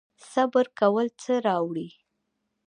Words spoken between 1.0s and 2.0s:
څه راوړي؟